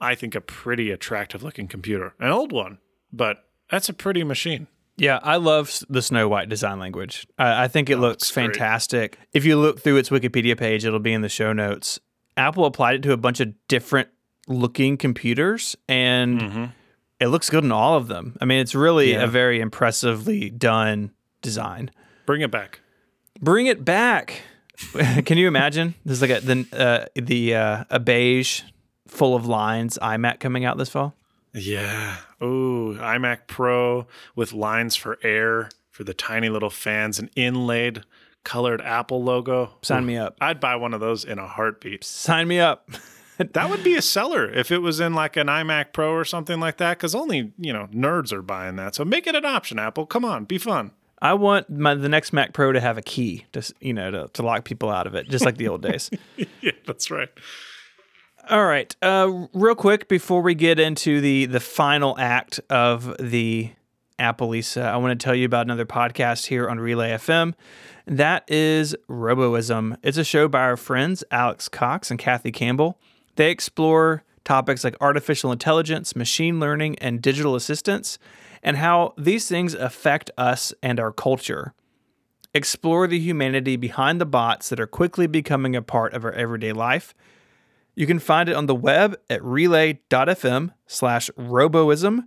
[0.00, 2.14] I think, a pretty attractive looking computer.
[2.18, 2.78] An old one,
[3.12, 4.68] but that's a pretty machine.
[4.96, 7.26] Yeah, I love the Snow White design language.
[7.36, 8.46] I, I think it oh, looks it's great.
[8.46, 9.18] fantastic.
[9.32, 11.98] If you look through its Wikipedia page, it'll be in the show notes.
[12.36, 14.08] Apple applied it to a bunch of different
[14.46, 16.64] looking computers, and mm-hmm.
[17.20, 18.36] It looks good in all of them.
[18.40, 19.22] I mean, it's really Yeah.
[19.24, 21.90] a very impressively done design.
[22.26, 22.80] Bring it back.
[23.40, 24.42] Bring it back.
[25.24, 25.94] Can you imagine?
[26.04, 28.62] There's like a the uh, the uh, a beige
[29.06, 31.14] full of lines iMac coming out this fall.
[31.52, 32.16] Yeah.
[32.42, 38.02] Ooh, iMac Pro with lines for air for the tiny little fans, an inlaid
[38.42, 39.78] colored Apple logo.
[39.82, 40.36] Sign Ooh, me up.
[40.40, 42.02] I'd buy one of those in a heartbeat.
[42.02, 42.90] Sign me up.
[43.52, 46.60] That would be a seller if it was in like an iMac Pro or something
[46.60, 48.94] like that, because only you know nerds are buying that.
[48.94, 50.06] So make it an option, Apple.
[50.06, 50.92] Come on, be fun.
[51.20, 54.10] I want my the next Mac Pro to have a key, to s- you know,
[54.10, 56.10] to, to lock people out of it, just like the old days.
[56.60, 57.28] yeah, that's right.
[58.50, 63.70] All right, uh, real quick before we get into the the final act of the
[64.18, 67.54] Apple Lisa, I want to tell you about another podcast here on Relay FM.
[68.06, 69.96] That is Roboism.
[70.02, 72.98] It's a show by our friends Alex Cox and Kathy Campbell.
[73.36, 78.18] They explore topics like artificial intelligence, machine learning, and digital assistance,
[78.62, 81.74] and how these things affect us and our culture.
[82.54, 86.72] Explore the humanity behind the bots that are quickly becoming a part of our everyday
[86.72, 87.14] life.
[87.96, 92.24] You can find it on the web at relay.fm slash roboism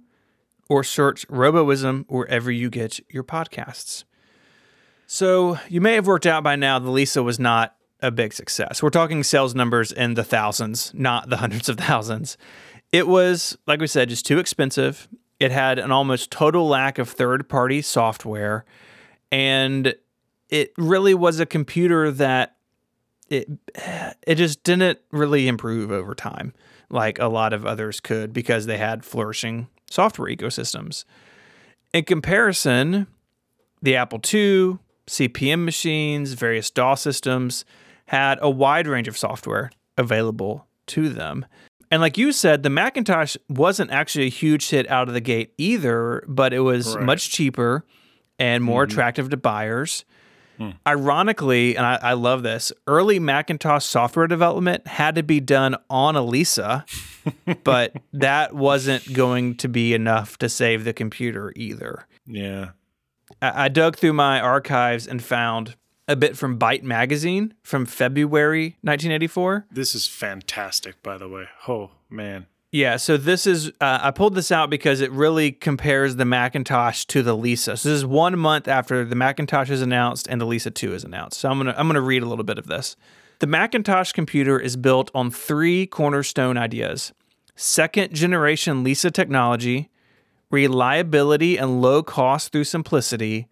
[0.69, 4.03] or search roboism wherever you get your podcasts.
[5.05, 8.83] So you may have worked out by now the Lisa was not a big success.
[8.83, 12.37] We're talking sales numbers in the thousands, not the hundreds of thousands.
[12.91, 15.07] It was, like we said, just too expensive.
[15.39, 18.65] It had an almost total lack of third party software.
[19.31, 19.95] And
[20.49, 22.55] it really was a computer that
[23.29, 23.49] it
[24.25, 26.53] it just didn't really improve over time
[26.89, 31.03] like a lot of others could because they had flourishing software ecosystems.
[31.93, 33.07] In comparison,
[33.81, 37.65] the Apple II, CP/M machines, various DOS systems
[38.07, 41.45] had a wide range of software available to them.
[41.89, 45.53] And like you said, the Macintosh wasn't actually a huge hit out of the gate
[45.57, 47.05] either, but it was Right.
[47.05, 47.85] much cheaper
[48.37, 48.91] and more mm-hmm.
[48.91, 50.03] attractive to buyers.
[50.57, 50.71] Hmm.
[50.87, 56.15] Ironically, and I, I love this, early Macintosh software development had to be done on
[56.15, 56.83] a Lisa,
[57.63, 62.07] but that wasn't going to be enough to save the computer either.
[62.25, 62.69] Yeah.
[63.41, 65.75] I, I dug through my archives and found
[66.07, 69.67] a bit from Byte magazine from February 1984.
[69.71, 71.47] This is fantastic, by the way.
[71.67, 72.47] Oh man.
[72.71, 77.05] Yeah, so this is uh, I pulled this out because it really compares the Macintosh
[77.05, 77.77] to the Lisa.
[77.77, 81.03] So this is one month after the Macintosh is announced and the Lisa 2 is
[81.03, 81.39] announced.
[81.39, 82.95] So I'm gonna I'm gonna read a little bit of this.
[83.39, 87.13] The Macintosh computer is built on three cornerstone ideas:
[87.55, 89.89] second generation Lisa technology,
[90.51, 93.47] reliability and low cost through simplicity,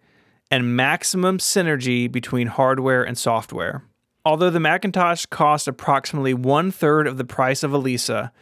[0.50, 3.84] and maximum synergy between hardware and software.
[4.24, 8.32] Although the Macintosh cost approximately one third of the price of a Lisa,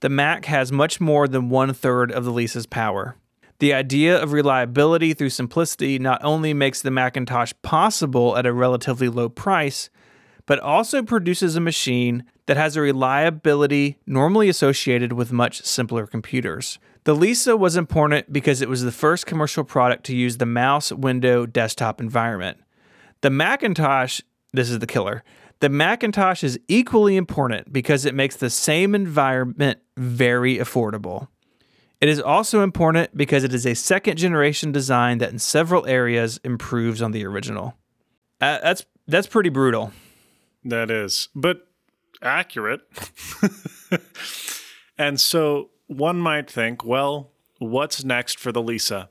[0.00, 3.16] the Mac has much more than one third of the Lisa's power.
[3.58, 9.08] The idea of reliability through simplicity not only makes the Macintosh possible at a relatively
[9.08, 9.88] low price,
[10.46, 16.80] but also produces a machine that has a reliability normally associated with much simpler computers.
[17.04, 20.92] The Lisa was important because it was the first commercial product to use the mouse
[20.92, 22.58] window desktop environment.
[23.22, 24.20] The Macintosh,
[24.52, 25.24] this is the killer.
[25.58, 31.28] The Macintosh is equally important because it makes the same environment very affordable.
[32.00, 36.40] It is also important because it is a second generation design that in several areas
[36.42, 37.74] improves on the original.
[38.40, 39.92] Uh, that's that's pretty brutal.
[40.64, 41.68] That is, but
[42.20, 42.80] accurate.
[44.98, 49.08] and so one might think, well, what's next for the Lisa?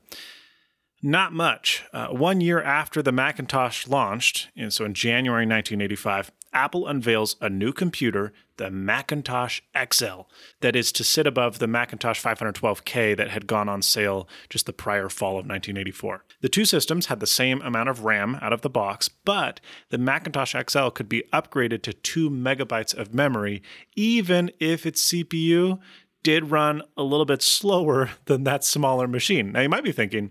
[1.02, 1.84] Not much.
[1.92, 7.48] Uh, one year after the Macintosh launched, and so in January 1985, Apple unveils a
[7.48, 10.22] new computer, the Macintosh XL,
[10.60, 14.72] that is to sit above the Macintosh 512K that had gone on sale just the
[14.72, 16.24] prior fall of 1984.
[16.40, 19.98] The two systems had the same amount of RAM out of the box, but the
[19.98, 23.62] Macintosh XL could be upgraded to 2 megabytes of memory,
[23.96, 25.80] even if its CPU
[26.22, 29.52] did run a little bit slower than that smaller machine.
[29.52, 30.30] Now you might be thinking,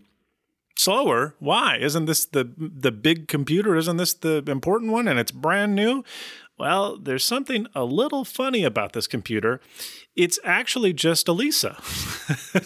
[0.77, 1.35] slower?
[1.39, 1.77] Why?
[1.77, 3.75] Isn't this the the big computer?
[3.75, 6.03] Isn't this the important one and it's brand new?
[6.57, 9.61] Well there's something a little funny about this computer
[10.15, 11.77] it's actually just a Lisa.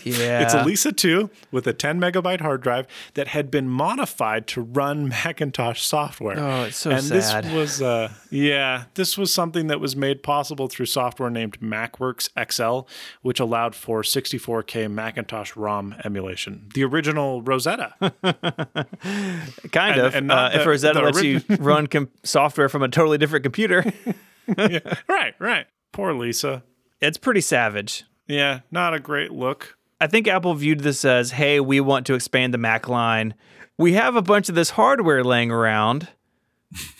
[0.04, 0.42] Yeah.
[0.44, 4.62] it's Elisa lisa 2 with a 10 megabyte hard drive that had been modified to
[4.62, 7.46] run macintosh software Oh, it's so and sad.
[7.46, 11.60] And this was uh yeah this was something that was made possible through software named
[11.62, 12.88] macworks xl
[13.24, 17.94] which allowed for 64k macintosh rom emulation the original rosetta
[19.72, 20.16] kind and- of.
[20.16, 23.84] and uh, if Rosetta the lets you run com- software from a totally different computer,
[25.08, 25.66] right, right.
[25.92, 26.64] Poor Lisa.
[27.02, 28.04] It's pretty savage.
[28.28, 29.78] Yeah, not a great look.
[30.02, 33.34] I think Apple viewed this as, hey, we want to expand the Mac line.
[33.78, 36.08] We have a bunch of this hardware laying around.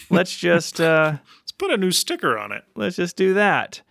[0.10, 2.64] Let's just uh, Let's put a new sticker on it.
[2.76, 3.82] let's just do that.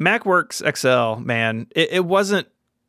[0.00, 2.46] MacWorks XL, man, it, it wasn't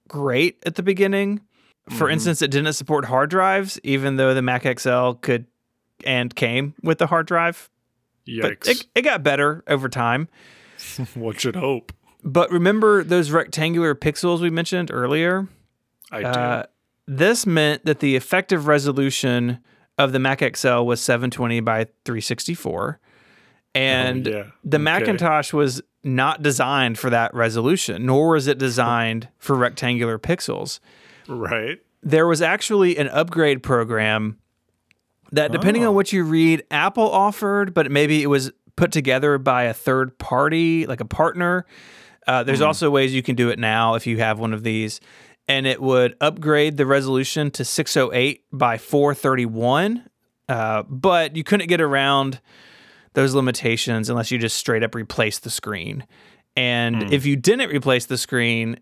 [0.08, 1.42] great at the beginning.
[1.90, 2.14] For Mhm.
[2.14, 5.46] instance, it didn't support hard drives, even though the Mac XL could
[6.06, 7.70] and came with the hard drive.
[8.26, 8.68] But Yikes.
[8.70, 10.28] it, it got better over time.
[11.16, 11.92] One should hope.
[12.24, 15.48] But remember those rectangular pixels we mentioned earlier?
[16.12, 16.28] I do.
[16.28, 16.64] Uh,
[17.08, 19.60] this meant that the effective resolution
[19.98, 23.00] of the Mac XL was 720 by 364.
[23.76, 24.44] And Oh, yeah.
[24.64, 24.84] the Okay.
[24.84, 30.80] Macintosh was not designed for that resolution, nor was it designed for rectangular pixels.
[31.28, 31.80] Right.
[32.02, 34.38] There was actually an upgrade program
[35.32, 35.90] that, depending Oh.
[35.90, 40.18] on what you read, Apple offered, but maybe it was put together by a third
[40.18, 41.66] party, like a partner.
[42.30, 45.02] Uh, there's also ways you can do it now if you have one of these.
[45.48, 50.08] And it would upgrade the resolution to 608 by 431.
[50.48, 52.40] Uh, but you couldn't get around
[53.16, 56.06] those limitations unless you just straight up replace the screen.
[56.56, 58.80] And if you didn't replace the screen,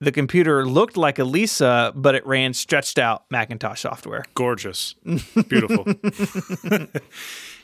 [0.00, 4.24] the computer looked like a Lisa, but it ran stretched out Macintosh software.
[4.34, 4.96] Gorgeous.
[5.48, 5.86] Beautiful.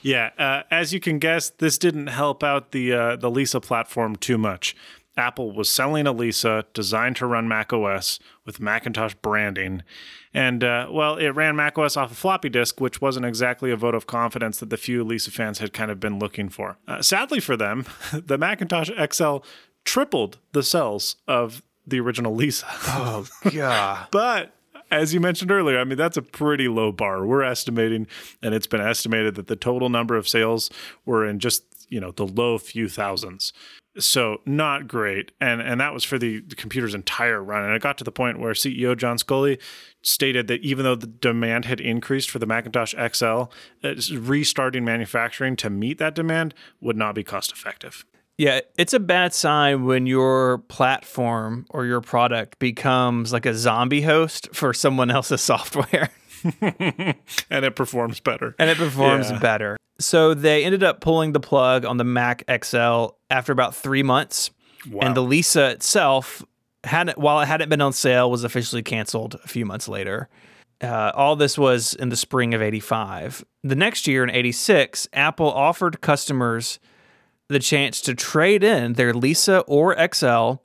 [0.03, 0.31] yeah.
[0.39, 4.39] Uh, as you can guess, this didn't help out the uh, the Lisa platform too
[4.39, 4.77] much.
[5.17, 9.83] Apple was selling a Lisa designed to run Mac OS with Macintosh branding.
[10.35, 13.77] And, uh, well, it ran Mac OS off a floppy disk, which wasn't exactly a
[13.77, 16.77] vote of confidence that the few Lisa fans had kind of been looking for.
[16.87, 19.39] Uh, sadly for them, the Macintosh XL
[19.85, 22.67] tripled the sales of the original Lisa.
[22.69, 24.09] Oh, God.
[24.11, 24.53] But
[24.91, 27.25] as you mentioned earlier, I mean, that's a pretty low bar.
[27.25, 28.07] We're estimating,
[28.43, 30.71] and it's been estimated that the total number of sales
[31.05, 33.53] were in just, you know, the low few thousands.
[33.99, 35.33] So not great.
[35.41, 37.65] And and that was for the, the computer's entire run.
[37.65, 39.61] And it got to the point where CEO John Sculley
[40.03, 43.45] stated that even though the demand had increased for the Macintosh XL,
[43.85, 48.05] uh, restarting manufacturing to meet that demand would not be cost effective.
[48.39, 54.03] Yeah, it's a bad sign when your platform or your product becomes like a zombie
[54.03, 56.11] host for someone else's software
[56.61, 58.55] and it performs better.
[58.59, 59.39] and it performs Yeah.
[59.39, 59.77] better.
[59.99, 64.51] So they ended up pulling the plug on the Mac XL after about three months.
[64.91, 65.01] Wow.
[65.03, 66.45] And the Lisa itself
[66.85, 70.29] hadn't, while it hadn't been on sale, was officially canceled a few months later.
[70.81, 73.45] Uh, all this was in the spring of 85.
[73.65, 76.79] The next year in 86, Apple offered customers
[77.49, 80.57] the chance to trade in their Lisa or XL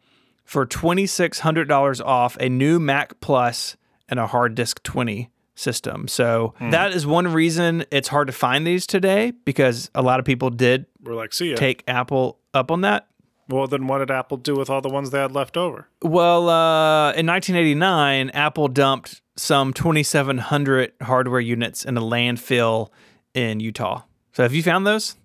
[0.44, 3.78] for $2,600 off a new Mac Plus
[4.10, 6.08] and a hard disk 20 system.
[6.08, 10.26] So that is one reason it's hard to find these today because a lot of
[10.26, 11.56] people did We're like, see ya.
[11.58, 13.08] take Apple up on that.
[13.50, 15.88] Well, then what did Apple do with all the ones they had left over?
[16.02, 22.90] Well, uh, in 1989, Apple dumped some 2,700 hardware units in a landfill
[23.34, 24.04] in Utah.
[24.34, 25.16] So have you found those?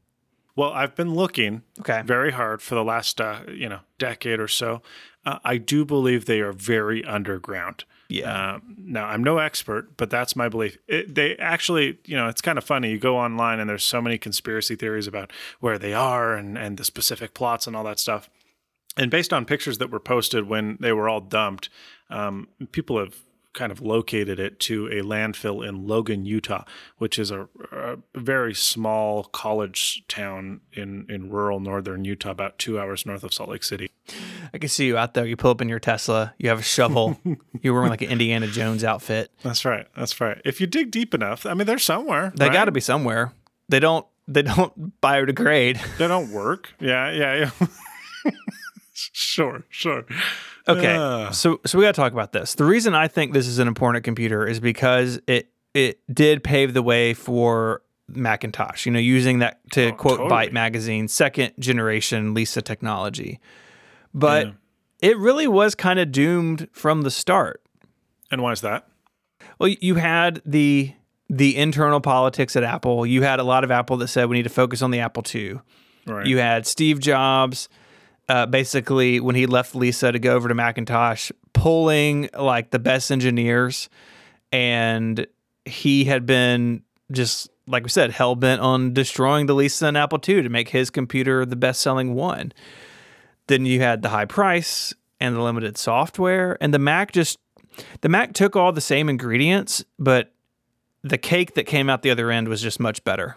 [0.57, 2.03] Well, I've been looking Okay.
[2.05, 4.83] very hard for the last uh, you know decade or so.
[5.25, 7.85] Uh, I do believe they are very underground.
[8.09, 8.55] Yeah.
[8.55, 10.79] Um, now, I'm no expert, but that's my belief.
[10.87, 12.91] It, they actually, you know, it's kind of funny.
[12.91, 16.77] You go online and there's so many conspiracy theories about where they are and, and
[16.77, 18.31] the specific plots and all that stuff.
[18.97, 21.69] And based on pictures that were posted when they were all dumped,
[22.09, 23.17] um, people have
[23.57, 26.63] kind of located it to a landfill in Logan, Utah,
[26.99, 32.79] which is a, a very small college town in, in rural northern Utah, about two
[32.79, 33.91] hours north of Salt Lake City.
[34.55, 35.27] I can see you out there.
[35.27, 36.35] You pull up in your Tesla.
[36.39, 37.19] You have a shovel.
[37.63, 39.33] You're wearing like an Indiana Jones outfit.
[39.43, 39.89] That's right.
[39.97, 40.41] That's right.
[40.45, 42.33] If you dig deep enough, I mean, they're somewhere.
[42.37, 42.53] They right?
[42.53, 43.33] got to be somewhere.
[43.69, 44.07] They don't.
[44.29, 45.81] They don't biodegrade.
[45.99, 46.75] They don't work.
[46.79, 48.31] Yeah, yeah, yeah.
[48.93, 50.05] sure, sure.
[50.69, 50.95] Okay.
[50.97, 52.55] Uh, So so we got to talk about this.
[52.55, 56.75] The reason I think this is an important computer is because it it did pave
[56.75, 58.87] the way for Macintosh.
[58.87, 60.31] You know, using that to Oh, quote totally.
[60.49, 63.41] Byte magazine, second generation Lisa technology.
[64.15, 64.53] But Yeah.
[65.11, 67.61] it really was kind of doomed from the start.
[68.31, 68.89] and why is that?
[69.61, 70.93] Well, you had the
[71.29, 73.05] the internal politics at Apple.
[73.07, 75.23] You had a lot of Apple that said we need to focus on the Apple
[75.35, 75.59] II.
[76.07, 76.27] Right.
[76.27, 77.69] You had Steve Jobs,
[78.29, 83.11] uh, basically when he left Lisa to go over to Macintosh, pulling like the best
[83.11, 83.89] engineers,
[84.53, 85.27] and
[85.65, 90.21] he had been just like we said, hell bent on destroying the Lisa and Apple
[90.27, 92.53] II to make his computer the best selling one.
[93.49, 97.39] Then you had the high price and the limited software, and the Mac just
[98.01, 100.33] the Mac took all the same ingredients, but
[101.03, 103.37] the cake that came out the other end was just much better.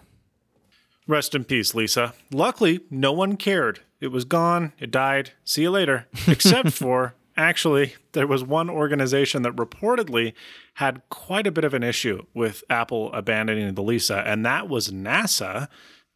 [1.08, 2.14] Rest in peace, Lisa.
[2.32, 3.82] Luckily, no one cared.
[4.00, 4.74] It was gone.
[4.80, 5.32] It died.
[5.44, 6.08] See you later.
[6.28, 10.34] Except for, actually, there was one organization that reportedly
[10.76, 14.90] had quite a bit of an issue with Apple abandoning the Lisa, and that was
[14.92, 15.68] NASA,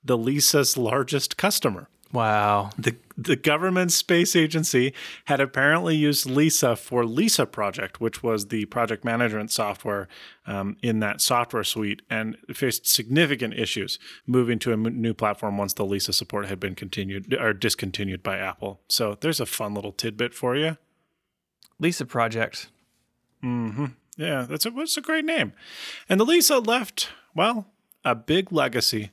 [0.04, 1.90] the Lisa's largest customer.
[2.14, 2.70] Wow.
[2.78, 4.94] The the government space agency
[5.26, 10.08] had apparently used Lisa for Lisa Project, which was the project management software
[10.48, 15.58] um, in that software suite, and faced significant issues moving to a m- new platform
[15.58, 18.82] once the Lisa support had been continued or discontinued by Apple.
[18.90, 20.78] So there's a fun little tidbit for you.
[21.80, 22.70] Lisa Project.
[23.42, 23.86] Hmm.
[24.18, 25.54] Yeah, that's a, that's a great name.
[26.08, 27.68] And the Lisa left, well,
[28.06, 29.12] a big legacy.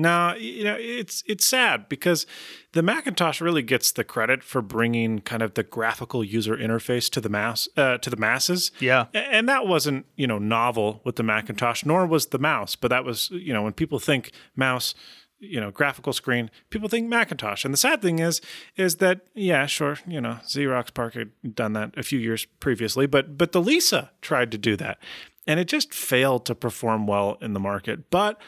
[0.00, 2.24] Now, you know, it's it's sad because
[2.72, 7.20] the Macintosh really gets the credit for bringing kind of the graphical user interface to
[7.20, 8.70] the mass uh, to the masses.
[8.78, 9.06] Yeah.
[9.12, 12.76] And that wasn't, you know, novel with the Macintosh, nor was the mouse.
[12.76, 14.94] But that was, you know, when people think mouse,
[15.40, 17.64] you know, graphical screen, people think Macintosh.
[17.64, 18.40] And the sad thing is,
[18.76, 23.06] is that yeah, sure, you know, Xerox PARC had done that a few years previously,
[23.06, 24.98] but but the Lisa tried to do that,
[25.44, 28.10] and it just failed to perform well in the market.
[28.10, 28.40] But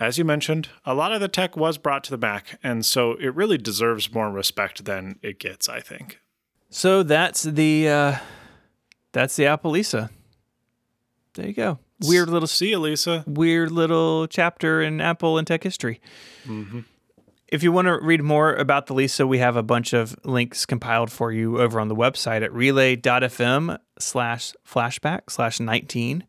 [0.00, 3.12] as you mentioned, a lot of the tech was brought to the Mac, and so
[3.12, 5.68] it really deserves more respect than it gets.
[5.68, 6.20] I think.
[6.70, 8.16] So that's the uh,
[9.12, 10.10] that's the Apple Lisa.
[11.34, 11.78] There you go.
[12.00, 13.24] Weird little See you, Lisa.
[13.26, 16.00] weird little chapter in Apple and tech history.
[17.48, 20.66] If you want to read more about the Lisa, we have a bunch of links
[20.66, 26.24] compiled for you over on the website at relay.fm slash flashback slash 19.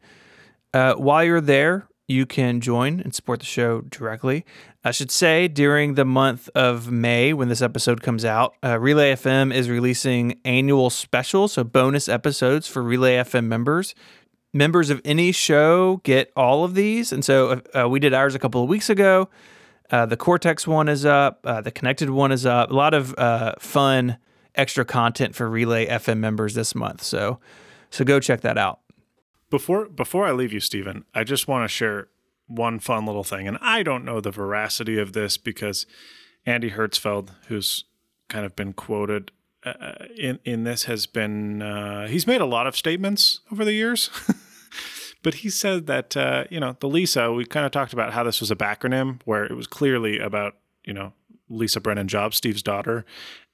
[0.73, 4.45] Uh, while you're there, you can join and support the show directly.
[4.83, 9.13] I should say during the month of May, when this episode comes out, uh, Relay
[9.13, 13.93] FM is releasing annual specials, so bonus episodes for Relay FM members
[14.53, 17.11] members of any show get all of these.
[17.11, 19.29] And so uh, we did ours a couple of weeks ago.
[19.91, 21.39] Uh, the Cortex one is up.
[21.43, 22.71] Uh, the Connected one is up.
[22.71, 24.17] A lot of uh, fun
[24.55, 27.03] extra content for Relay FM members this month.
[27.03, 27.39] So,
[27.89, 28.79] so go check that out.
[29.49, 32.07] Before before I leave you, Stephen, I just want to share
[32.47, 35.85] one fun little thing, and I don't know the veracity of this because
[36.45, 37.85] Andy Hertzfeld, who's
[38.27, 39.31] kind of been quoted
[39.63, 43.73] uh, in in this, has been uh, he's made a lot of statements over the
[43.73, 44.09] years.
[45.21, 47.31] But he said that uh, you know the Lisa.
[47.31, 50.55] We kind of talked about how this was a backronym, where it was clearly about
[50.85, 51.13] you know
[51.49, 53.05] Lisa Brennan Jobs, Steve's daughter,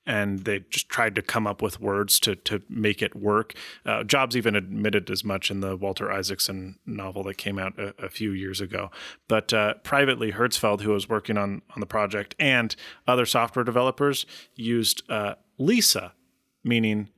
[0.05, 3.53] and they just tried to come up with words to to make it work.
[3.85, 7.93] Uh, Jobs even admitted as much in the Walter Isaacson novel that came out a,
[8.05, 8.91] a few years ago.
[9.27, 12.75] But uh, privately, Hertzfeld, who was working on on the project, and
[13.07, 14.25] other software developers
[14.55, 16.13] used uh, Lisa,
[16.63, 17.09] meaning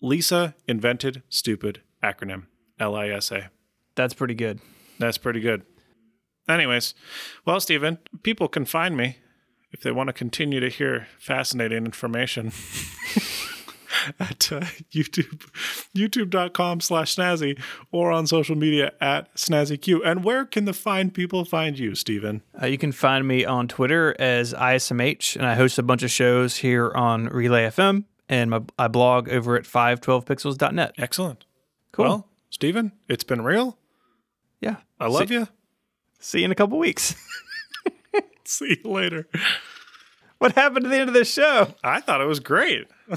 [0.00, 2.46] Lisa invented stupid acronym
[2.78, 3.50] L I S A.
[3.94, 4.60] That's pretty good.
[4.98, 5.62] That's pretty good.
[6.46, 6.94] Anyways,
[7.46, 9.16] well, Stephen, people can find me
[9.74, 12.46] if they want to continue to hear fascinating information
[14.20, 14.60] at uh,
[14.92, 15.50] YouTube,
[15.96, 17.60] youtube.com slash snazzy
[17.90, 20.00] or on social media at snazzyq.
[20.06, 22.42] And where can the fine people find you, Stephen?
[22.62, 26.10] Uh, you can find me on Twitter as ISMH, and I host a bunch of
[26.10, 30.94] shows here on Relay FM, and my, I blog over at 512pixels.net.
[30.98, 31.46] Excellent.
[31.90, 32.04] Cool.
[32.04, 33.76] Well, Stephen, it's been real.
[34.60, 34.76] yeah.
[35.00, 35.48] I love see, you.
[36.20, 37.16] See you in a couple weeks.
[38.44, 39.28] See you later.
[40.38, 41.74] what happened to the end of this show?
[41.82, 42.86] I thought it was great.